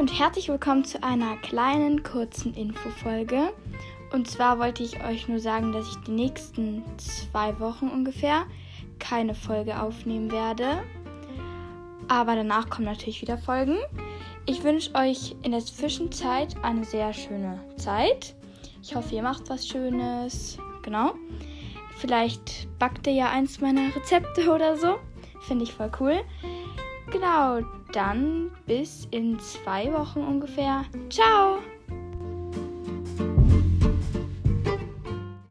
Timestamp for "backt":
22.78-23.06